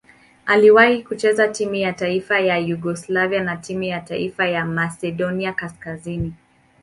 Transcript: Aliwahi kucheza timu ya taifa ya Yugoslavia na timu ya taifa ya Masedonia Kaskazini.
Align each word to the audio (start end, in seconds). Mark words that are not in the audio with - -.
Aliwahi 0.45 1.03
kucheza 1.03 1.47
timu 1.47 1.75
ya 1.75 1.93
taifa 1.93 2.39
ya 2.39 2.57
Yugoslavia 2.57 3.43
na 3.43 3.57
timu 3.57 3.83
ya 3.83 3.99
taifa 4.01 4.47
ya 4.47 4.65
Masedonia 4.65 5.53
Kaskazini. 5.53 6.33